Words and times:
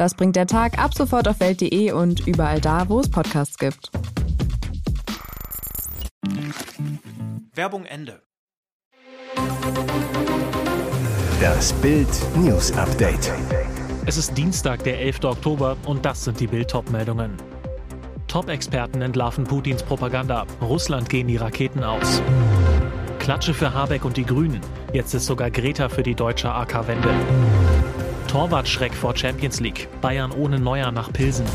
Das 0.00 0.14
bringt 0.14 0.34
der 0.34 0.46
Tag 0.46 0.78
ab 0.78 0.94
sofort 0.94 1.28
auf 1.28 1.40
welt.de 1.40 1.92
und 1.92 2.26
überall 2.26 2.58
da, 2.58 2.88
wo 2.88 3.00
es 3.00 3.10
Podcasts 3.10 3.58
gibt. 3.58 3.90
Werbung 7.54 7.84
Ende. 7.84 8.22
Das 11.38 11.74
Bild 11.74 12.08
News 12.36 12.72
Update. 12.78 13.30
Es 14.06 14.16
ist 14.16 14.38
Dienstag, 14.38 14.82
der 14.84 15.02
11. 15.02 15.22
Oktober 15.24 15.76
und 15.84 16.02
das 16.06 16.24
sind 16.24 16.40
die 16.40 16.46
Bild-Top-Meldungen. 16.46 17.36
Top-Experten 18.26 19.02
entlarven 19.02 19.44
Putins 19.44 19.82
Propaganda. 19.82 20.46
Russland 20.62 21.10
gehen 21.10 21.28
die 21.28 21.36
Raketen 21.36 21.84
aus. 21.84 22.22
Klatsche 23.18 23.52
für 23.52 23.74
Habeck 23.74 24.06
und 24.06 24.16
die 24.16 24.24
Grünen. 24.24 24.62
Jetzt 24.94 25.12
ist 25.12 25.26
sogar 25.26 25.50
Greta 25.50 25.90
für 25.90 26.02
die 26.02 26.14
deutsche 26.14 26.50
AK-Wende. 26.50 27.10
Torwartschreck 28.30 28.94
vor 28.94 29.16
Champions 29.16 29.58
League. 29.58 29.88
Bayern 30.00 30.30
ohne 30.30 30.60
Neuer 30.60 30.92
nach 30.92 31.12
Pilsen. 31.12 31.46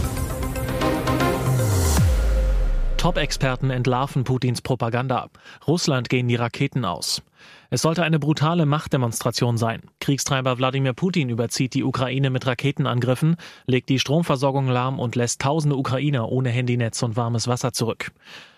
Top-Experten 2.97 3.69
entlarven 3.69 4.25
Putins 4.25 4.61
Propaganda. 4.61 5.29
Russland 5.65 6.09
gehen 6.09 6.27
die 6.27 6.35
Raketen 6.35 6.83
aus. 6.83 7.21
Es 7.69 7.81
sollte 7.81 8.03
eine 8.03 8.19
brutale 8.19 8.65
Machtdemonstration 8.65 9.57
sein. 9.57 9.83
Kriegstreiber 10.01 10.57
Wladimir 10.57 10.91
Putin 10.91 11.29
überzieht 11.29 11.75
die 11.75 11.85
Ukraine 11.85 12.29
mit 12.29 12.45
Raketenangriffen, 12.45 13.37
legt 13.67 13.87
die 13.87 13.99
Stromversorgung 13.99 14.67
lahm 14.67 14.99
und 14.99 15.15
lässt 15.15 15.39
tausende 15.39 15.77
Ukrainer 15.77 16.29
ohne 16.29 16.49
Handynetz 16.49 17.01
und 17.03 17.15
warmes 17.15 17.47
Wasser 17.47 17.71
zurück. 17.71 18.11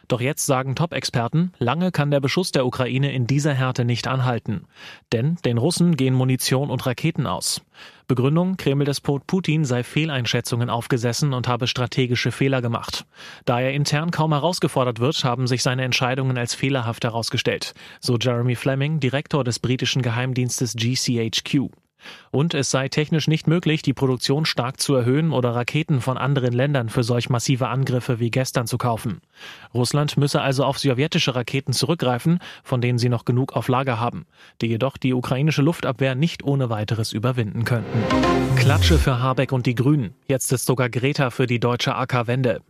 Doch 0.08 0.22
jetzt 0.22 0.46
sagen 0.46 0.76
Top-Experten, 0.76 1.52
lange 1.58 1.92
kann 1.92 2.12
der 2.12 2.22
Beschuss 2.22 2.54
der 2.54 2.66
Ukraine 2.66 3.12
in 3.12 3.28
dieser 3.28 3.54
Härte 3.54 3.84
nicht 3.84 4.08
anhalten. 4.08 4.66
Denn 5.12 5.36
den 5.44 5.58
Russen 5.58 5.98
gehen 5.98 6.14
Munition 6.14 6.70
und 6.70 6.86
Raketen 6.86 7.28
aus. 7.28 7.62
Begründung, 8.08 8.56
Kreml-Despot 8.56 9.28
Putin 9.28 9.66
sei 9.66 9.84
Fehleinschätzungen 9.84 10.70
aufgesessen 10.70 11.34
und 11.34 11.50
habe 11.50 11.68
strategische 11.68 12.32
Fehler 12.32 12.62
gemacht. 12.62 13.06
Da 13.44 13.60
er 13.60 13.74
intern 13.74 14.12
kaum 14.12 14.32
herausgefordert 14.32 15.02
wird, 15.02 15.26
haben 15.26 15.46
sich 15.46 15.62
seine 15.62 15.84
Entscheidungen 15.84 16.38
als 16.38 16.56
fehlerhaft 16.56 17.04
herausgestellt, 17.04 17.74
so 18.00 18.18
Jeremy 18.18 18.56
Fleming, 18.56 19.02
Direktor 19.02 19.44
des 19.44 19.60
britischen 19.60 20.02
Geheimdienstes 20.02 20.76
GCHQ. 20.78 21.70
Und 22.32 22.54
es 22.54 22.72
sei 22.72 22.90
technisch 22.90 23.28
nicht 23.28 23.48
möglich, 23.48 23.82
die 23.82 23.94
Produktion 23.94 24.46
stark 24.46 24.80
zu 24.80 24.96
erhöhen 24.96 25.32
oder 25.32 25.56
Raketen 25.56 26.02
von 26.02 26.18
anderen 26.18 26.54
Ländern 26.54 26.90
für 26.90 27.04
solch 27.04 27.30
massive 27.30 27.68
Angriffe 27.68 28.20
wie 28.20 28.32
gestern 28.32 28.68
zu 28.68 28.78
kaufen. 28.78 29.22
Russland 29.74 30.18
müsse 30.18 30.42
also 30.42 30.64
auf 30.64 30.80
sowjetische 30.80 31.36
Raketen 31.36 31.74
zurückgreifen, 31.74 32.40
von 32.64 32.82
denen 32.82 32.98
sie 32.98 33.10
noch 33.10 33.26
genug 33.26 33.56
auf 33.56 33.68
Lager 33.68 34.00
haben, 34.00 34.26
die 34.62 34.68
jedoch 34.68 34.98
die 34.98 35.14
ukrainische 35.14 35.62
Luftabwehr 35.62 36.16
nicht 36.16 36.44
ohne 36.44 36.70
weiteres 36.70 37.14
überwinden 37.14 37.66
könnten. 37.66 38.04
Klatsche 38.56 38.98
für 38.98 39.20
Habeck 39.20 39.52
und 39.52 39.66
die 39.66 39.76
Grünen. 39.76 40.14
Jetzt 40.28 40.52
ist 40.52 40.66
sogar 40.66 40.90
Greta 40.90 41.30
für 41.30 41.48
die 41.48 41.60
deutsche 41.60 41.96
AK-Wende. 41.96 42.62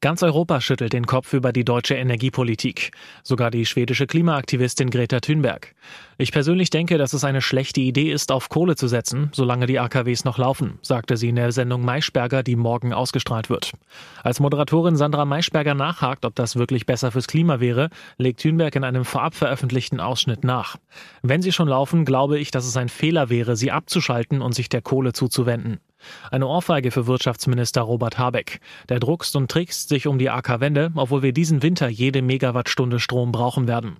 Ganz 0.00 0.22
Europa 0.22 0.60
schüttelt 0.60 0.92
den 0.92 1.06
Kopf 1.06 1.32
über 1.32 1.52
die 1.52 1.64
deutsche 1.64 1.96
Energiepolitik. 1.96 2.92
Sogar 3.24 3.50
die 3.50 3.66
schwedische 3.66 4.06
Klimaaktivistin 4.06 4.90
Greta 4.90 5.18
Thunberg. 5.18 5.74
Ich 6.18 6.30
persönlich 6.30 6.70
denke, 6.70 6.98
dass 6.98 7.14
es 7.14 7.24
eine 7.24 7.42
schlechte 7.42 7.80
Idee 7.80 8.12
ist, 8.12 8.30
auf 8.30 8.48
Kohle 8.48 8.76
zu 8.76 8.86
setzen, 8.86 9.30
solange 9.32 9.66
die 9.66 9.80
AKWs 9.80 10.24
noch 10.24 10.38
laufen, 10.38 10.78
sagte 10.82 11.16
sie 11.16 11.30
in 11.30 11.34
der 11.34 11.50
Sendung 11.50 11.84
Maischberger, 11.84 12.44
die 12.44 12.54
morgen 12.54 12.92
ausgestrahlt 12.92 13.50
wird. 13.50 13.72
Als 14.22 14.38
Moderatorin 14.38 14.96
Sandra 14.96 15.24
Maischberger 15.24 15.74
nachhakt, 15.74 16.24
ob 16.24 16.36
das 16.36 16.54
wirklich 16.54 16.86
besser 16.86 17.10
fürs 17.10 17.26
Klima 17.26 17.58
wäre, 17.58 17.90
legt 18.18 18.40
Thunberg 18.40 18.76
in 18.76 18.84
einem 18.84 19.04
vorab 19.04 19.34
veröffentlichten 19.34 19.98
Ausschnitt 19.98 20.44
nach. 20.44 20.76
Wenn 21.22 21.42
sie 21.42 21.50
schon 21.50 21.66
laufen, 21.66 22.04
glaube 22.04 22.38
ich, 22.38 22.52
dass 22.52 22.66
es 22.66 22.76
ein 22.76 22.88
Fehler 22.88 23.30
wäre, 23.30 23.56
sie 23.56 23.72
abzuschalten 23.72 24.42
und 24.42 24.54
sich 24.54 24.68
der 24.68 24.80
Kohle 24.80 25.12
zuzuwenden. 25.12 25.80
Eine 26.30 26.46
Ohrfeige 26.46 26.90
für 26.90 27.06
Wirtschaftsminister 27.06 27.82
Robert 27.82 28.18
Habeck. 28.18 28.60
Der 28.88 29.00
druckst 29.00 29.36
und 29.36 29.50
trickst 29.50 29.88
sich 29.88 30.06
um 30.06 30.18
die 30.18 30.30
AK-Wende, 30.30 30.92
obwohl 30.94 31.22
wir 31.22 31.32
diesen 31.32 31.62
Winter 31.62 31.88
jede 31.88 32.22
Megawattstunde 32.22 33.00
Strom 33.00 33.32
brauchen 33.32 33.68
werden. 33.68 33.96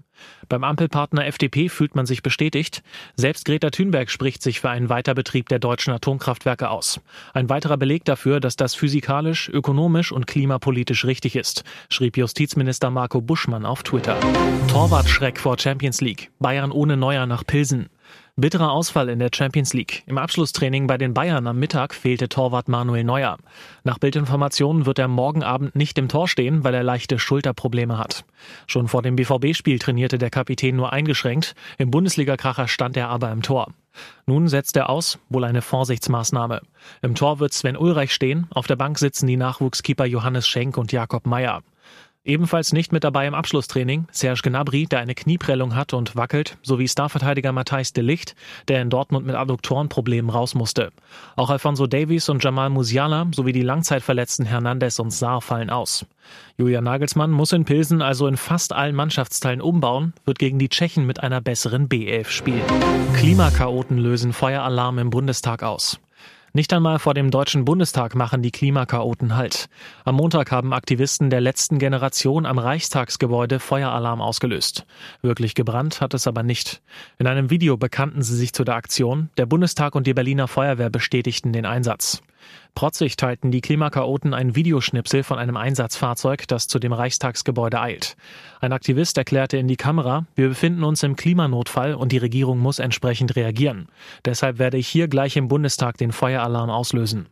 Beim 0.49 0.65
Ampelpartner 0.65 1.27
FDP 1.27 1.69
fühlt 1.69 1.95
man 1.95 2.07
sich 2.07 2.23
bestätigt. 2.23 2.83
Selbst 3.17 3.45
Greta 3.45 3.71
Thunberg 3.71 4.11
spricht 4.11 4.43
sich 4.43 4.61
für 4.61 4.71
einen 4.71 4.89
Weiterbetrieb 4.89 5.49
der 5.49 5.59
deutschen 5.59 5.93
Atomkraftwerke 5.93 6.71
aus. 6.71 7.01
Ein 7.35 7.49
weiterer 7.49 7.77
Beleg 7.77 8.05
dafür, 8.05 8.41
dass 8.41 8.57
das 8.57 8.75
physikalisch, 8.75 9.49
ökonomisch 9.49 10.13
und 10.13 10.27
klimapolitisch 10.27 11.05
richtig 11.05 11.37
ist, 11.37 11.65
schrieb 11.89 12.17
Justizminister 12.17 12.91
Marco 12.91 13.21
Buschmann 13.21 13.65
auf 13.65 13.83
Twitter. 13.83 14.19
Torwartschreck 14.69 15.39
vor 15.39 15.59
Champions 15.59 16.01
League. 16.01 16.31
Bayern 16.39 16.73
ohne 16.73 16.97
Neuer 16.97 17.27
nach 17.27 17.45
Pilsen. 17.47 17.89
Bitterer 18.41 18.71
Ausfall 18.71 19.09
in 19.09 19.19
der 19.19 19.31
Champions 19.35 19.75
League. 19.75 20.05
Im 20.07 20.17
Abschlusstraining 20.17 20.87
bei 20.87 20.97
den 20.97 21.13
Bayern 21.13 21.49
am 21.49 21.59
Mittag 21.59 21.93
fehlte 21.93 22.29
Torwart 22.29 22.69
Manuel 22.69 23.03
Neuer. 23.03 23.37
Nach 23.83 23.99
Bildinformationen 23.99 24.87
wird 24.87 25.01
er 25.01 25.09
morgen 25.09 25.43
Abend 25.43 25.75
nicht 25.75 25.99
im 25.99 26.09
Tor 26.09 26.29
stehen, 26.29 26.63
weil 26.63 26.73
er 26.73 26.85
leichte 26.85 27.19
Schulterprobleme 27.19 27.99
hat. 27.99 28.25
Schon 28.69 28.87
vor 28.87 29.03
dem 29.03 29.17
BVB-Spiel 29.17 29.81
trainierte 29.81 30.19
der 30.19 30.31
Kapitän 30.31 30.77
nur 30.77 30.93
eingeschränkt. 30.93 31.57
Im 31.79 31.91
Bundesliga-Kracher 31.91 32.69
stand 32.69 32.97
er 32.97 33.09
aber 33.09 33.33
im 33.33 33.43
Tor. 33.43 33.73
Nun 34.25 34.47
setzt 34.47 34.77
er 34.77 34.89
aus, 34.89 35.19
wohl 35.29 35.43
eine 35.43 35.61
Vorsichtsmaßnahme. 35.61 36.61
Im 37.03 37.17
Tor 37.17 37.41
wird 37.41 37.53
Sven 37.53 37.77
Ulreich 37.77 38.15
stehen, 38.15 38.47
auf 38.51 38.69
der 38.69 38.77
Bank 38.77 39.01
sitzen 39.01 39.27
die 39.27 39.37
Nachwuchskeeper 39.37 40.07
Johannes 40.07 40.47
Schenk 40.47 40.79
und 40.79 40.93
Jakob 40.93 41.27
Meyer. 41.27 41.65
Ebenfalls 42.25 42.73
nicht 42.73 42.93
mit 42.93 43.05
dabei 43.05 43.27
im 43.27 43.35
Abschlusstraining 43.35 44.07
Serge 44.11 44.43
Gnabry, 44.43 44.87
der 44.87 44.99
eine 44.99 45.15
Knieprellung 45.15 45.75
hat 45.75 45.95
und 45.95 46.15
wackelt, 46.15 46.59
sowie 46.63 46.89
Starverteidiger 46.89 47.53
Matthijs 47.53 47.93
de 47.93 48.05
Licht, 48.05 48.35
der 48.69 48.83
in 48.83 48.91
Dortmund 48.91 49.25
mit 49.27 49.35
Adduktorenproblemen 49.35 50.31
raus 50.31 50.55
musste. 50.55 50.91
Auch 51.37 51.49
Alfonso 51.49 51.87
Davies 51.87 52.29
und 52.29 52.45
Jamal 52.45 52.71
Musiala 52.71 53.29
sowie 53.35 53.53
die 53.53 53.63
Langzeitverletzten 53.63 54.45
Hernandez 54.45 54.99
und 54.99 55.11
Saar 55.11 55.41
fallen 55.41 55.71
aus. 55.71 56.05
Julian 56.59 56.85
Nagelsmann 56.85 57.31
muss 57.31 57.53
in 57.53 57.65
Pilsen 57.65 58.03
also 58.03 58.27
in 58.27 58.37
fast 58.37 58.73
allen 58.73 58.95
Mannschaftsteilen 58.95 59.61
umbauen, 59.61 60.13
wird 60.27 60.39
gegen 60.39 60.59
die 60.59 60.69
Tschechen 60.69 61.07
mit 61.07 61.23
einer 61.23 61.41
besseren 61.41 61.89
B11 61.89 62.29
spielen. 62.29 62.67
Klimakaoten 63.15 63.97
lösen 63.97 64.33
Feueralarm 64.33 64.99
im 64.99 65.11
Bundestag 65.11 65.63
aus. 65.63 66.01
Nicht 66.59 66.73
einmal 66.73 66.99
vor 66.99 67.15
dem 67.15 67.31
Deutschen 67.31 67.65
Bundestag 67.65 68.17
machen 68.17 68.43
die 68.43 68.51
Klimakaoten 68.51 69.37
Halt. 69.37 69.69
Am 70.05 70.17
Montag 70.17 70.51
haben 70.51 70.73
Aktivisten 70.73 71.31
der 71.31 71.41
letzten 71.41 71.79
Generation 71.79 72.47
am 72.47 72.59
Reichstagsgebäude 72.59 73.61
Feueralarm 73.61 74.21
ausgelöst. 74.21 74.85
Wirklich 75.23 75.55
gebrannt 75.55 76.01
hat 76.01 76.15
es 76.15 76.27
aber 76.27 76.43
nicht. 76.43 76.83
In 77.17 77.29
einem 77.29 77.51
Video 77.51 77.77
bekannten 77.77 78.23
sie 78.23 78.35
sich 78.35 78.53
zu 78.55 78.65
der 78.65 78.75
Aktion. 78.75 79.31
Der 79.37 79.47
Bundestag 79.47 79.95
und 79.95 80.09
die 80.09 80.15
Berliner 80.15 80.49
Feuerwehr 80.49 80.91
bestätigten 80.91 81.53
den 81.53 81.65
Einsatz. 81.65 82.23
Protzig 82.75 83.17
teilten 83.17 83.51
die 83.51 83.61
Klimakaoten 83.61 84.35
ein 84.35 84.55
Videoschnipsel 84.55 85.23
von 85.23 85.39
einem 85.39 85.57
Einsatzfahrzeug, 85.57 86.47
das 86.49 86.69
zu 86.69 86.79
dem 86.79 86.93
Reichstagsgebäude 86.93 87.81
eilt. 87.81 88.17
Ein 88.61 88.73
Aktivist 88.73 89.19
erklärte 89.19 89.57
in 89.57 89.69
die 89.69 89.77
Kamera, 89.77 90.27
wir 90.35 90.49
befinden 90.49 90.85
uns 90.85 91.03
im 91.03 91.17
Klimanotfall 91.17 91.95
und 91.95 92.13
die 92.13 92.19
Regierung 92.19 92.59
muss 92.59 92.79
entsprechend 92.79 93.37
reagieren. 93.37 93.89
Deshalb 94.25 94.59
werde 94.59 94.77
ich 94.77 94.89
hier 94.89 95.09
gleich 95.09 95.37
im 95.37 95.49
Bundestag 95.49 95.97
den 95.97 96.13
Feueralarm 96.13 96.71
auslösen. 96.71 97.29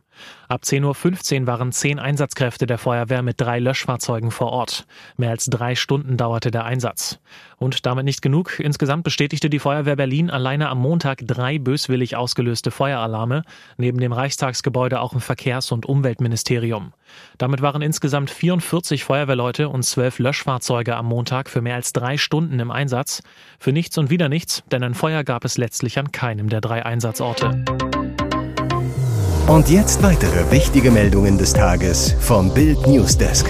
Ab 0.47 0.61
10.15 0.63 1.41
Uhr 1.41 1.47
waren 1.47 1.71
zehn 1.71 1.99
Einsatzkräfte 1.99 2.65
der 2.65 2.77
Feuerwehr 2.77 3.21
mit 3.21 3.39
drei 3.39 3.59
Löschfahrzeugen 3.59 4.31
vor 4.31 4.51
Ort. 4.51 4.85
Mehr 5.17 5.31
als 5.31 5.45
drei 5.45 5.75
Stunden 5.75 6.15
dauerte 6.15 6.51
der 6.51 6.65
Einsatz. 6.65 7.19
Und 7.57 7.85
damit 7.85 8.05
nicht 8.05 8.21
genug. 8.21 8.59
Insgesamt 8.59 9.03
bestätigte 9.03 9.49
die 9.49 9.59
Feuerwehr 9.59 9.95
Berlin 9.95 10.29
alleine 10.29 10.69
am 10.69 10.79
Montag 10.79 11.23
drei 11.25 11.57
böswillig 11.57 12.15
ausgelöste 12.15 12.71
Feueralarme, 12.71 13.43
neben 13.77 13.99
dem 13.99 14.13
Reichstagsgebäude 14.13 15.01
auch 15.01 15.13
im 15.13 15.21
Verkehrs- 15.21 15.71
und 15.71 15.85
Umweltministerium. 15.85 16.93
Damit 17.37 17.61
waren 17.61 17.81
insgesamt 17.81 18.29
44 18.29 19.03
Feuerwehrleute 19.03 19.69
und 19.69 19.83
zwölf 19.83 20.19
Löschfahrzeuge 20.19 20.95
am 20.95 21.07
Montag 21.07 21.49
für 21.49 21.61
mehr 21.61 21.75
als 21.75 21.93
drei 21.93 22.17
Stunden 22.17 22.59
im 22.59 22.71
Einsatz. 22.71 23.23
Für 23.59 23.71
nichts 23.71 23.97
und 23.97 24.09
wieder 24.09 24.29
nichts, 24.29 24.63
denn 24.71 24.83
ein 24.83 24.93
Feuer 24.93 25.23
gab 25.23 25.43
es 25.43 25.57
letztlich 25.57 25.97
an 25.99 26.11
keinem 26.11 26.49
der 26.49 26.61
drei 26.61 26.85
Einsatzorte. 26.85 27.63
Und 29.47 29.69
jetzt 29.69 30.03
weitere 30.03 30.51
wichtige 30.51 30.91
Meldungen 30.91 31.37
des 31.37 31.53
Tages 31.53 32.13
vom 32.19 32.53
Bild 32.53 32.85
Newsdesk. 32.85 33.49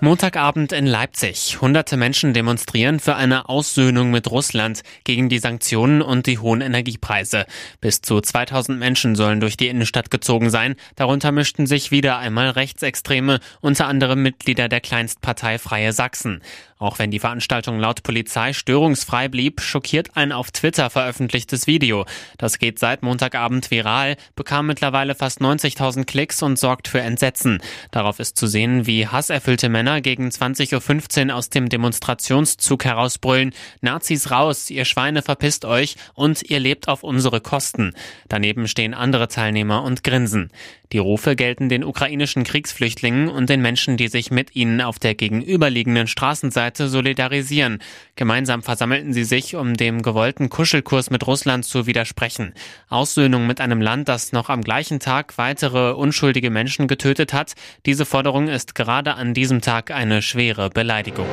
Montagabend 0.00 0.72
in 0.72 0.86
Leipzig. 0.88 1.60
Hunderte 1.60 1.96
Menschen 1.96 2.34
demonstrieren 2.34 2.98
für 2.98 3.14
eine 3.14 3.48
Aussöhnung 3.48 4.10
mit 4.10 4.28
Russland 4.28 4.82
gegen 5.04 5.28
die 5.28 5.38
Sanktionen 5.38 6.02
und 6.02 6.26
die 6.26 6.40
hohen 6.40 6.60
Energiepreise. 6.60 7.46
Bis 7.80 8.02
zu 8.02 8.20
2000 8.20 8.80
Menschen 8.80 9.14
sollen 9.14 9.38
durch 9.38 9.56
die 9.56 9.68
Innenstadt 9.68 10.10
gezogen 10.10 10.50
sein. 10.50 10.74
Darunter 10.96 11.30
mischten 11.30 11.68
sich 11.68 11.92
wieder 11.92 12.18
einmal 12.18 12.50
Rechtsextreme, 12.50 13.38
unter 13.60 13.86
anderem 13.86 14.20
Mitglieder 14.20 14.68
der 14.68 14.80
Kleinstpartei 14.80 15.60
Freie 15.60 15.92
Sachsen. 15.92 16.42
Auch 16.82 16.98
wenn 16.98 17.12
die 17.12 17.20
Veranstaltung 17.20 17.78
laut 17.78 18.02
Polizei 18.02 18.52
störungsfrei 18.52 19.28
blieb, 19.28 19.60
schockiert 19.60 20.16
ein 20.16 20.32
auf 20.32 20.50
Twitter 20.50 20.90
veröffentlichtes 20.90 21.68
Video. 21.68 22.06
Das 22.38 22.58
geht 22.58 22.80
seit 22.80 23.04
Montagabend 23.04 23.70
viral, 23.70 24.16
bekam 24.34 24.66
mittlerweile 24.66 25.14
fast 25.14 25.40
90.000 25.40 26.06
Klicks 26.06 26.42
und 26.42 26.58
sorgt 26.58 26.88
für 26.88 27.00
Entsetzen. 27.00 27.60
Darauf 27.92 28.18
ist 28.18 28.36
zu 28.36 28.48
sehen, 28.48 28.84
wie 28.84 29.06
hasserfüllte 29.06 29.68
Männer 29.68 30.00
gegen 30.00 30.28
20.15 30.28 31.28
Uhr 31.28 31.36
aus 31.36 31.50
dem 31.50 31.68
Demonstrationszug 31.68 32.84
herausbrüllen, 32.84 33.54
Nazis 33.80 34.32
raus, 34.32 34.68
ihr 34.68 34.84
Schweine 34.84 35.22
verpisst 35.22 35.64
euch 35.64 35.94
und 36.14 36.42
ihr 36.42 36.58
lebt 36.58 36.88
auf 36.88 37.04
unsere 37.04 37.40
Kosten. 37.40 37.94
Daneben 38.26 38.66
stehen 38.66 38.92
andere 38.92 39.28
Teilnehmer 39.28 39.84
und 39.84 40.02
grinsen. 40.02 40.50
Die 40.90 40.98
Rufe 40.98 41.36
gelten 41.36 41.70
den 41.70 41.84
ukrainischen 41.84 42.44
Kriegsflüchtlingen 42.44 43.28
und 43.28 43.48
den 43.48 43.62
Menschen, 43.62 43.96
die 43.96 44.08
sich 44.08 44.30
mit 44.30 44.54
ihnen 44.54 44.82
auf 44.82 44.98
der 44.98 45.14
gegenüberliegenden 45.14 46.06
Straßenseite 46.06 46.71
solidarisieren. 46.76 47.78
Gemeinsam 48.16 48.62
versammelten 48.62 49.12
sie 49.12 49.24
sich, 49.24 49.54
um 49.56 49.76
dem 49.76 50.02
gewollten 50.02 50.48
Kuschelkurs 50.48 51.10
mit 51.10 51.26
Russland 51.26 51.64
zu 51.64 51.86
widersprechen. 51.86 52.54
Aussöhnung 52.88 53.46
mit 53.46 53.60
einem 53.60 53.80
Land, 53.80 54.08
das 54.08 54.32
noch 54.32 54.48
am 54.48 54.62
gleichen 54.62 55.00
Tag 55.00 55.38
weitere 55.38 55.92
unschuldige 55.92 56.50
Menschen 56.50 56.88
getötet 56.88 57.32
hat, 57.32 57.54
diese 57.86 58.06
Forderung 58.06 58.48
ist 58.48 58.74
gerade 58.74 59.14
an 59.14 59.34
diesem 59.34 59.60
Tag 59.60 59.90
eine 59.90 60.22
schwere 60.22 60.70
Beleidigung. 60.70 61.26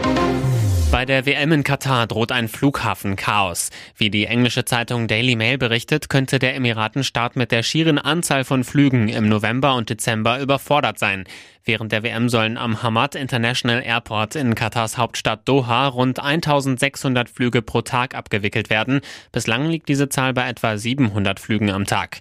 Bei 0.91 1.05
der 1.05 1.27
WM 1.27 1.51
in 1.51 1.63
Katar 1.63 2.07
droht 2.07 2.31
ein 2.31 2.47
Flughafenchaos. 2.47 3.69
Wie 3.95 4.09
die 4.09 4.25
englische 4.25 4.65
Zeitung 4.65 5.07
Daily 5.07 5.35
Mail 5.35 5.59
berichtet, 5.59 6.09
könnte 6.09 6.39
der 6.39 6.55
Emiratenstaat 6.55 7.35
mit 7.35 7.51
der 7.51 7.61
schieren 7.61 7.99
Anzahl 7.99 8.43
von 8.43 8.63
Flügen 8.63 9.07
im 9.07 9.29
November 9.29 9.75
und 9.75 9.91
Dezember 9.91 10.39
überfordert 10.39 10.97
sein. 10.97 11.25
Während 11.63 11.91
der 11.91 12.01
WM 12.01 12.27
sollen 12.27 12.57
am 12.57 12.81
Hamad 12.81 13.13
International 13.13 13.83
Airport 13.83 14.35
in 14.35 14.55
Katars 14.55 14.97
Hauptstadt 14.97 15.47
Doha 15.47 15.87
rund 15.87 16.19
1600 16.19 17.29
Flüge 17.29 17.61
pro 17.61 17.81
Tag 17.83 18.15
abgewickelt 18.15 18.71
werden. 18.71 19.01
Bislang 19.31 19.69
liegt 19.69 19.89
diese 19.89 20.09
Zahl 20.09 20.33
bei 20.33 20.49
etwa 20.49 20.75
700 20.75 21.39
Flügen 21.39 21.69
am 21.69 21.85
Tag. 21.85 22.17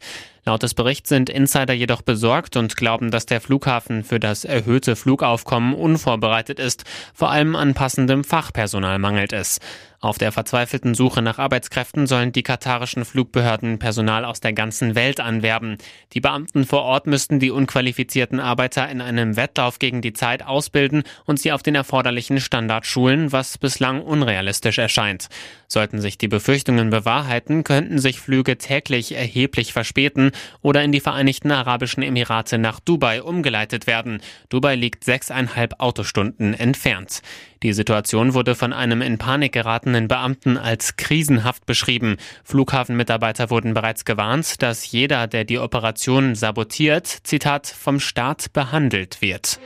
Laut 0.48 0.62
des 0.62 0.72
Berichts 0.72 1.10
sind 1.10 1.28
Insider 1.28 1.74
jedoch 1.74 2.00
besorgt 2.00 2.56
und 2.56 2.74
glauben, 2.74 3.10
dass 3.10 3.26
der 3.26 3.42
Flughafen 3.42 4.02
für 4.02 4.18
das 4.18 4.46
erhöhte 4.46 4.96
Flugaufkommen 4.96 5.74
unvorbereitet 5.74 6.58
ist. 6.58 6.84
Vor 7.12 7.30
allem 7.30 7.54
an 7.54 7.74
passendem 7.74 8.24
Fachpersonal 8.24 8.98
mangelt 8.98 9.34
es. 9.34 9.60
Auf 10.00 10.16
der 10.16 10.30
verzweifelten 10.30 10.94
Suche 10.94 11.22
nach 11.22 11.40
Arbeitskräften 11.40 12.06
sollen 12.06 12.30
die 12.30 12.44
katarischen 12.44 13.04
Flugbehörden 13.04 13.80
Personal 13.80 14.24
aus 14.24 14.38
der 14.38 14.52
ganzen 14.52 14.94
Welt 14.94 15.18
anwerben. 15.18 15.76
Die 16.12 16.20
Beamten 16.20 16.64
vor 16.64 16.82
Ort 16.82 17.08
müssten 17.08 17.40
die 17.40 17.50
unqualifizierten 17.50 18.38
Arbeiter 18.38 18.88
in 18.88 19.00
einem 19.00 19.34
Wettlauf 19.34 19.80
gegen 19.80 20.00
die 20.00 20.12
Zeit 20.12 20.46
ausbilden 20.46 21.02
und 21.24 21.40
sie 21.40 21.50
auf 21.50 21.64
den 21.64 21.74
erforderlichen 21.74 22.38
Standard 22.38 22.86
schulen, 22.86 23.32
was 23.32 23.58
bislang 23.58 24.00
unrealistisch 24.00 24.78
erscheint. 24.78 25.26
Sollten 25.66 26.00
sich 26.00 26.16
die 26.16 26.28
Befürchtungen 26.28 26.90
bewahrheiten, 26.90 27.64
könnten 27.64 27.98
sich 27.98 28.20
Flüge 28.20 28.56
täglich 28.56 29.16
erheblich 29.16 29.72
verspäten 29.72 30.30
oder 30.62 30.84
in 30.84 30.92
die 30.92 31.00
Vereinigten 31.00 31.50
Arabischen 31.50 32.04
Emirate 32.04 32.58
nach 32.58 32.78
Dubai 32.78 33.20
umgeleitet 33.20 33.88
werden. 33.88 34.20
Dubai 34.48 34.76
liegt 34.76 35.02
sechseinhalb 35.02 35.80
Autostunden 35.80 36.54
entfernt. 36.54 37.20
Die 37.62 37.72
Situation 37.72 38.34
wurde 38.34 38.54
von 38.54 38.72
einem 38.72 39.02
in 39.02 39.18
Panik 39.18 39.52
geratenen 39.52 40.06
Beamten 40.06 40.56
als 40.56 40.96
krisenhaft 40.96 41.66
beschrieben. 41.66 42.16
Flughafenmitarbeiter 42.44 43.50
wurden 43.50 43.74
bereits 43.74 44.04
gewarnt, 44.04 44.62
dass 44.62 44.90
jeder, 44.90 45.26
der 45.26 45.44
die 45.44 45.58
Operation 45.58 46.34
sabotiert, 46.34 47.06
Zitat, 47.06 47.66
vom 47.66 47.98
Staat 47.98 48.52
behandelt 48.52 49.20
wird. 49.20 49.58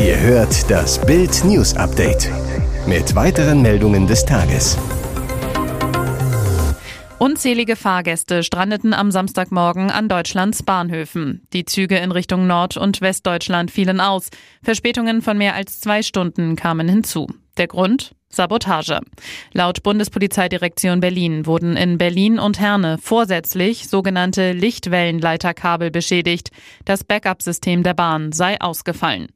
Ihr 0.00 0.20
hört 0.20 0.70
das 0.70 1.04
Bild 1.06 1.44
News 1.44 1.74
Update 1.74 2.30
mit 2.86 3.14
weiteren 3.14 3.62
Meldungen 3.62 4.06
des 4.06 4.24
Tages. 4.26 4.76
Unzählige 7.24 7.74
Fahrgäste 7.74 8.42
strandeten 8.42 8.92
am 8.92 9.10
Samstagmorgen 9.10 9.90
an 9.90 10.10
Deutschlands 10.10 10.62
Bahnhöfen. 10.62 11.46
Die 11.54 11.64
Züge 11.64 11.96
in 11.96 12.12
Richtung 12.12 12.46
Nord- 12.46 12.76
und 12.76 13.00
Westdeutschland 13.00 13.70
fielen 13.70 13.98
aus. 13.98 14.28
Verspätungen 14.62 15.22
von 15.22 15.38
mehr 15.38 15.54
als 15.54 15.80
zwei 15.80 16.02
Stunden 16.02 16.54
kamen 16.54 16.86
hinzu. 16.86 17.26
Der 17.56 17.66
Grund? 17.66 18.14
Sabotage. 18.28 19.00
Laut 19.54 19.82
Bundespolizeidirektion 19.82 21.00
Berlin 21.00 21.46
wurden 21.46 21.78
in 21.78 21.96
Berlin 21.96 22.38
und 22.38 22.60
Herne 22.60 22.98
vorsätzlich 23.00 23.88
sogenannte 23.88 24.52
Lichtwellenleiterkabel 24.52 25.90
beschädigt. 25.90 26.50
Das 26.84 27.04
Backup-System 27.04 27.84
der 27.84 27.94
Bahn 27.94 28.32
sei 28.32 28.60
ausgefallen. 28.60 29.28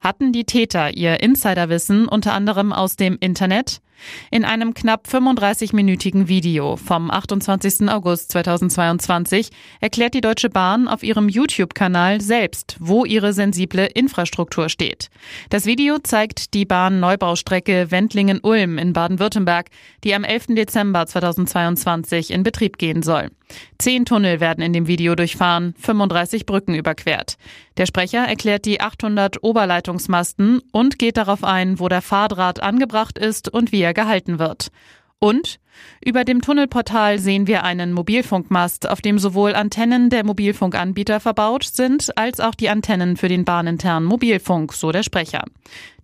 Hatten 0.00 0.32
die 0.32 0.44
Täter 0.44 0.96
ihr 0.96 1.20
Insiderwissen 1.20 2.08
unter 2.08 2.32
anderem 2.32 2.72
aus 2.72 2.96
dem 2.96 3.18
Internet? 3.20 3.82
In 4.30 4.44
einem 4.44 4.74
knapp 4.74 5.06
35-minütigen 5.06 6.28
Video 6.28 6.76
vom 6.76 7.10
28. 7.10 7.88
August 7.88 8.32
2022 8.32 9.50
erklärt 9.80 10.14
die 10.14 10.20
Deutsche 10.20 10.50
Bahn 10.50 10.88
auf 10.88 11.02
ihrem 11.02 11.28
YouTube-Kanal 11.28 12.20
selbst, 12.20 12.76
wo 12.80 13.04
ihre 13.04 13.32
sensible 13.32 13.86
Infrastruktur 13.86 14.68
steht. 14.68 15.08
Das 15.50 15.66
Video 15.66 15.98
zeigt 15.98 16.54
die 16.54 16.64
Bahn-Neubaustrecke 16.64 17.90
Wendlingen-Ulm 17.90 18.78
in 18.78 18.92
Baden-Württemberg, 18.92 19.70
die 20.02 20.14
am 20.14 20.24
11. 20.24 20.46
Dezember 20.48 21.06
2022 21.06 22.30
in 22.30 22.42
Betrieb 22.42 22.78
gehen 22.78 23.02
soll. 23.02 23.30
Zehn 23.78 24.04
Tunnel 24.04 24.40
werden 24.40 24.62
in 24.62 24.72
dem 24.72 24.86
Video 24.86 25.14
durchfahren, 25.14 25.74
35 25.78 26.46
Brücken 26.46 26.74
überquert. 26.74 27.36
Der 27.76 27.86
Sprecher 27.86 28.26
erklärt 28.26 28.64
die 28.64 28.80
800 28.80 29.42
Oberleitungsmasten 29.42 30.60
und 30.72 30.98
geht 30.98 31.16
darauf 31.16 31.44
ein, 31.44 31.80
wo 31.80 31.88
der 31.88 32.02
Fahrdraht 32.02 32.62
angebracht 32.62 33.18
ist 33.18 33.48
und 33.48 33.72
wie 33.72 33.82
er 33.82 33.93
gehalten 33.94 34.38
wird. 34.38 34.70
Und 35.18 35.58
über 36.04 36.24
dem 36.24 36.42
Tunnelportal 36.42 37.18
sehen 37.18 37.46
wir 37.46 37.64
einen 37.64 37.92
Mobilfunkmast, 37.92 38.88
auf 38.88 39.00
dem 39.00 39.18
sowohl 39.18 39.54
Antennen 39.54 40.10
der 40.10 40.24
Mobilfunkanbieter 40.24 41.18
verbaut 41.18 41.64
sind, 41.64 42.16
als 42.18 42.40
auch 42.40 42.54
die 42.54 42.68
Antennen 42.68 43.16
für 43.16 43.28
den 43.28 43.44
bahninternen 43.44 44.06
Mobilfunk, 44.06 44.74
so 44.74 44.92
der 44.92 45.02
Sprecher. 45.02 45.44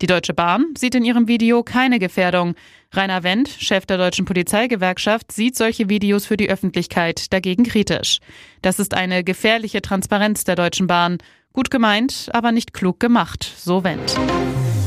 Die 0.00 0.06
Deutsche 0.06 0.32
Bahn 0.32 0.74
sieht 0.76 0.94
in 0.94 1.04
ihrem 1.04 1.28
Video 1.28 1.62
keine 1.62 1.98
Gefährdung. 1.98 2.54
Rainer 2.92 3.22
Wendt, 3.22 3.48
Chef 3.48 3.86
der 3.86 3.98
Deutschen 3.98 4.24
Polizeigewerkschaft, 4.24 5.32
sieht 5.32 5.56
solche 5.56 5.88
Videos 5.88 6.26
für 6.26 6.36
die 6.36 6.48
Öffentlichkeit 6.48 7.32
dagegen 7.32 7.64
kritisch. 7.64 8.20
Das 8.62 8.78
ist 8.78 8.94
eine 8.94 9.22
gefährliche 9.22 9.82
Transparenz 9.82 10.44
der 10.44 10.56
Deutschen 10.56 10.86
Bahn. 10.86 11.18
Gut 11.52 11.70
gemeint, 11.70 12.30
aber 12.32 12.52
nicht 12.52 12.72
klug 12.72 13.00
gemacht, 13.00 13.44
so 13.58 13.84
Wendt. 13.84 14.16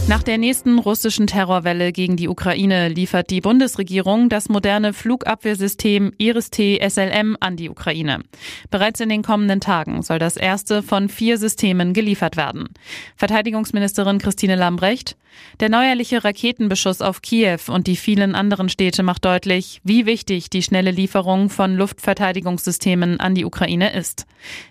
Nach 0.10 0.22
der 0.22 0.38
nächsten 0.38 0.80
russischen 0.80 1.28
Terrorwelle 1.28 1.94
gegen 1.94 2.18
die 2.18 2.28
Ukraine 2.28 2.90
liefert 2.90 3.30
die 3.30 3.40
Bundesregierung 3.40 4.28
das 4.28 4.50
moderne 4.50 4.92
Flugabwehrsystem 4.92 6.12
Iris-T 6.18 6.80
SLM 6.88 7.38
an 7.40 7.56
die 7.56 7.70
Ukraine. 7.70 8.20
Bereits 8.70 9.00
in 9.00 9.08
den 9.08 9.24
kommenden 9.24 9.62
Tagen 9.62 10.02
soll 10.02 10.20
das 10.20 10.36
erste 10.36 10.84
von 10.84 11.08
vier 11.08 11.38
Systemen 11.38 11.94
geliefert 11.94 12.36
werden. 12.36 12.68
Verteidigungsministerin 13.16 14.20
Christine 14.20 14.58
Lambrecht, 14.58 15.16
der 15.60 15.70
neuerliche 15.70 16.24
Raketenbeschuss 16.24 17.02
auf 17.02 17.22
Kiew 17.22 17.60
und 17.68 17.88
die 17.88 17.96
vielen 17.96 18.36
anderen 18.36 18.70
Städte 18.70 19.04
macht 19.04 19.26
deutlich, 19.26 19.82
wie 19.84 20.06
wichtig 20.06 20.50
die 20.50 20.64
schnelle 20.64 20.92
Lieferung 20.92 21.50
von 21.50 21.76
Luftverteidigungssystemen 21.76 23.20
an 23.20 23.36
die 23.36 23.46
Ukraine 23.46 23.94
ist. 23.94 24.26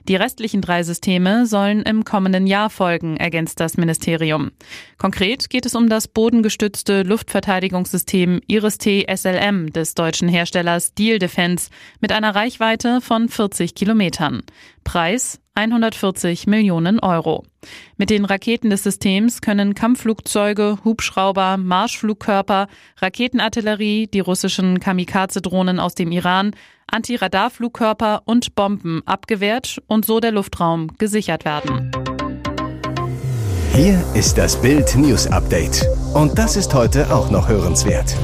Die 0.09 0.17
restlichen 0.17 0.61
drei 0.61 0.83
Systeme 0.83 1.47
sollen 1.47 1.83
im 1.83 2.05
kommenden 2.05 2.47
Jahr 2.47 2.71
folgen, 2.71 3.17
ergänzt 3.17 3.61
das 3.61 3.77
Ministerium. 3.77 4.51
Konkret 4.99 5.51
geht 5.51 5.67
es 5.67 5.75
um 5.75 5.89
das 5.89 6.09
bodengestützte 6.09 7.03
Luftverteidigungssystem 7.03 8.41
Iris-T 8.47 9.07
SLM 9.15 9.73
des 9.73 9.95
deutschen 9.95 10.29
Herstellers 10.29 10.95
Deal 10.95 11.19
Defense 11.19 11.71
mit 12.01 12.13
einer 12.13 12.35
Reichweite 12.35 13.01
von 13.01 13.29
40 13.29 13.75
Kilometern. 13.75 14.43
Preis 14.85 15.42
140 15.55 16.47
Millionen 16.47 16.99
Euro. 17.01 17.45
Mit 17.97 18.11
den 18.11 18.25
Raketen 18.25 18.71
des 18.71 18.83
Systems 18.83 19.41
können 19.41 19.75
Kampfflugzeuge, 19.75 20.79
Hubschrauber, 20.85 21.57
Marschflugkörper, 21.59 22.69
Raketenartillerie, 22.99 24.07
die 24.07 24.21
russischen 24.21 24.81
Kamikaze-Drohnen 24.81 25.79
aus 25.79 25.95
dem 25.95 26.11
Iran, 26.11 26.53
Antiradarflugkörper 26.91 28.23
und 28.25 28.55
Bomben 28.55 29.03
abgewehrt 29.07 29.83
und 29.87 30.05
so 30.05 30.21
der 30.21 30.33
Luftraum 30.33 30.89
gesichert 30.99 31.45
werden. 31.45 31.91
Hier 33.75 34.05
ist 34.15 34.37
das 34.37 34.61
Bild 34.61 34.95
News 34.97 35.27
Update. 35.27 35.87
Und 36.13 36.39
das 36.39 36.57
ist 36.57 36.75
heute 36.75 37.11
auch 37.15 37.31
noch 37.31 37.49
hörenswert. 37.49 38.15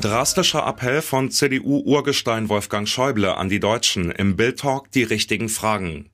Drastischer 0.00 0.66
Appell 0.66 1.02
von 1.02 1.30
CDU-Urgestein 1.30 2.48
Wolfgang 2.48 2.88
Schäuble 2.88 3.36
an 3.36 3.50
die 3.50 3.60
Deutschen 3.60 4.10
im 4.10 4.34
Bild-Talk 4.34 4.90
die 4.92 5.02
richtigen 5.02 5.50
Fragen. 5.50 6.08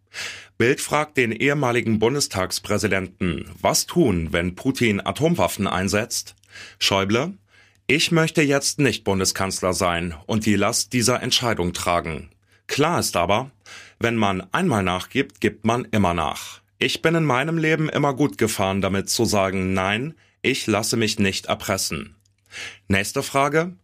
Bild 0.59 0.81
fragt 0.81 1.17
den 1.17 1.31
ehemaligen 1.31 2.01
Bundestagspräsidenten, 2.01 3.49
was 3.61 3.87
tun, 3.87 4.33
wenn 4.33 4.57
Putin 4.57 5.01
Atomwaffen 5.01 5.69
einsetzt? 5.69 6.35
Schäuble, 6.81 7.35
ich 7.87 8.11
möchte 8.11 8.43
jetzt 8.43 8.81
nicht 8.81 9.05
Bundeskanzler 9.05 9.73
sein 9.73 10.17
und 10.27 10.47
die 10.47 10.57
Last 10.57 10.93
dieser 10.93 11.23
Entscheidung 11.23 11.73
tragen. 11.73 12.31
Klar 12.67 12.99
ist 12.99 13.17
aber, 13.17 13.53
wenn 14.01 14.17
man 14.17 14.49
einmal 14.53 14.83
nachgibt, 14.83 15.41
gibt 15.41 15.65
man 15.65 15.85
immer 15.93 16.13
nach. 16.13 16.61
Ich 16.79 17.03
bin 17.03 17.15
in 17.15 17.25
meinem 17.25 17.57
Leben 17.57 17.89
immer 17.89 18.15
gut 18.15 18.37
gefahren, 18.37 18.81
damit 18.81 19.11
zu 19.11 19.25
sagen, 19.25 19.75
nein, 19.75 20.15
ich 20.43 20.67
lasse 20.67 20.97
mich 20.97 21.21
nicht 21.21 21.47
erpressen. 21.47 22.16
Nächste 22.89 23.23
Frage. 23.23 23.77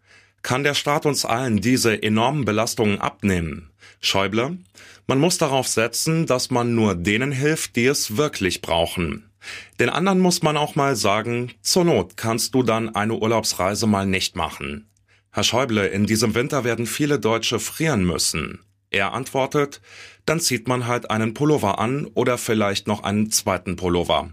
Kann 0.43 0.65
der 0.65 0.75
Staat 0.75 1.07
uns 1.07 1.25
allen 1.25 1.61
diese 1.61 2.03
enormen 2.03 2.45
Belastungen 2.45 3.01
abnehmen? 3.01 3.71
Schäuble, 4.01 4.59
man 5.07 5.21
muss 5.21 5.39
darauf 5.39 5.69
setzen, 5.69 6.27
dass 6.27 6.51
man 6.51 6.75
nur 6.75 6.95
denen 6.97 7.31
hilft, 7.31 7.77
die 7.77 7.87
es 7.87 8.17
wirklich 8.17 8.61
brauchen. 8.61 9.31
Den 9.79 9.89
anderen 9.89 10.21
muss 10.21 10.43
man 10.43 10.57
auch 10.57 10.75
mal 10.75 10.97
sagen, 10.97 11.53
zur 11.63 11.85
Not 11.85 12.17
kannst 12.17 12.55
du 12.55 12.63
dann 12.63 12.95
eine 12.95 13.15
Urlaubsreise 13.15 13.87
mal 13.87 14.07
nicht 14.07 14.37
machen. 14.37 14.89
Herr 15.31 15.45
Schäuble, 15.45 15.87
in 15.87 16.07
diesem 16.07 16.35
Winter 16.35 16.65
werden 16.65 16.87
viele 16.87 17.19
Deutsche 17.19 17.59
frieren 17.59 18.05
müssen. 18.05 18.61
Er 18.93 19.15
antwortet, 19.15 19.81
dann 20.27 20.39
zieht 20.39 20.69
man 20.69 20.87
halt 20.87 21.11
einen 21.11 21.35
Pullover 21.35 21.79
an 21.79 22.07
oder 22.15 22.39
vielleicht 22.39 22.87
noch 22.87 23.03
einen 23.03 23.31
zweiten 23.31 23.77
Pullover. 23.77 24.31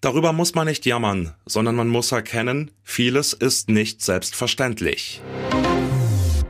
Darüber 0.00 0.32
muss 0.32 0.54
man 0.54 0.66
nicht 0.66 0.86
jammern, 0.86 1.34
sondern 1.46 1.74
man 1.74 1.88
muss 1.88 2.12
erkennen, 2.12 2.70
vieles 2.84 3.32
ist 3.32 3.68
nicht 3.68 4.02
selbstverständlich. 4.02 5.20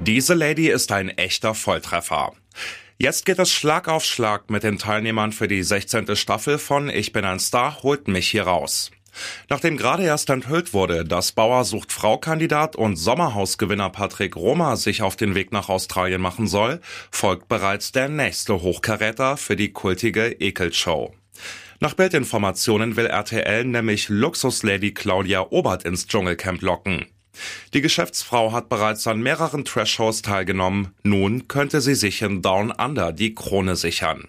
Diese 0.01 0.35
Lady 0.35 0.69
ist 0.69 0.91
ein 0.93 1.09
echter 1.09 1.55
Volltreffer. 1.55 2.33
Jetzt 2.99 3.25
geht 3.25 3.39
es 3.39 3.51
Schlag 3.53 3.89
auf 3.89 4.05
Schlag 4.05 4.51
mit 4.51 4.65
den 4.65 4.79
Teilnehmern 4.79 5.33
für 5.33 5.49
die 5.49 5.63
16. 5.63 6.15
Staffel 6.17 6.59
von 6.59 6.89
Ich 6.89 7.13
bin 7.13 7.25
ein 7.25 7.39
Star, 7.39 7.83
holt 7.83 8.09
mich 8.09 8.29
hier 8.29 8.45
raus. 8.45 8.91
Nachdem 9.49 9.77
gerade 9.77 10.05
erst 10.05 10.31
enthüllt 10.31 10.73
wurde, 10.73 11.05
dass 11.05 11.33
Bauer 11.33 11.65
sucht 11.65 11.93
Frau-Kandidat 11.93 12.77
und 12.77 12.97
Sommerhausgewinner 12.97 13.91
Patrick 13.91 14.37
Roma 14.37 14.77
sich 14.77 15.03
auf 15.03 15.17
den 15.17 15.35
Weg 15.35 15.53
nach 15.53 15.69
Australien 15.69 16.21
machen 16.21 16.47
soll, 16.47 16.81
folgt 17.11 17.49
bereits 17.49 17.93
der 17.93 18.09
nächste 18.09 18.63
Hochkaräter 18.63 19.37
für 19.37 19.57
die 19.57 19.73
kultige 19.73 20.33
Ekelshow. 20.33 21.15
Nach 21.81 21.95
Bildinformationen 21.95 22.97
will 22.97 23.07
RTL 23.07 23.65
nämlich 23.65 24.09
Luxuslady 24.09 24.95
Claudia 24.95 25.47
Obert 25.51 25.85
ins 25.85 26.07
Dschungelcamp 26.07 26.63
locken. 26.63 27.07
Die 27.75 27.81
Geschäftsfrau 27.81 28.53
hat 28.53 28.69
bereits 28.69 29.07
an 29.07 29.21
mehreren 29.21 29.65
Trash-Shows 29.65 30.23
teilgenommen. 30.23 30.95
Nun 31.03 31.49
könnte 31.49 31.81
sie 31.81 31.95
sich 31.95 32.23
in 32.23 32.43
Down 32.43 32.71
Under 32.71 33.13
die 33.13 33.35
Krone 33.35 33.77
sichern. 33.77 34.29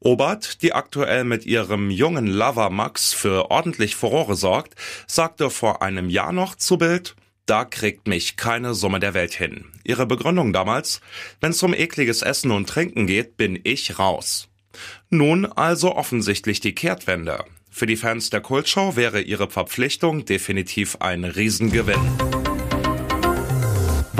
Obert, 0.00 0.62
die 0.62 0.72
aktuell 0.72 1.24
mit 1.24 1.44
ihrem 1.44 1.90
jungen 1.90 2.26
Lover 2.26 2.70
Max 2.70 3.12
für 3.12 3.50
ordentlich 3.50 3.96
Furore 3.96 4.34
sorgt, 4.34 4.74
sagte 5.06 5.50
vor 5.50 5.82
einem 5.82 6.08
Jahr 6.08 6.32
noch 6.32 6.54
zu 6.54 6.78
Bild, 6.78 7.14
da 7.44 7.64
kriegt 7.64 8.06
mich 8.06 8.36
keine 8.36 8.74
Summe 8.74 8.98
der 8.98 9.12
Welt 9.12 9.34
hin. 9.34 9.66
Ihre 9.84 10.06
Begründung 10.06 10.52
damals, 10.52 11.00
wenn's 11.40 11.62
um 11.62 11.74
ekliges 11.74 12.22
Essen 12.22 12.50
und 12.50 12.68
Trinken 12.68 13.06
geht, 13.06 13.36
bin 13.36 13.60
ich 13.62 13.98
raus. 13.98 14.48
Nun 15.10 15.44
also 15.44 15.94
offensichtlich 15.94 16.60
die 16.60 16.74
Kehrtwende. 16.74 17.44
Für 17.68 17.86
die 17.86 17.96
Fans 17.96 18.30
der 18.30 18.40
Kultshow 18.40 18.96
wäre 18.96 19.20
ihre 19.20 19.50
Verpflichtung 19.50 20.24
definitiv 20.24 20.96
ein 21.00 21.24
Riesengewinn. 21.24 22.39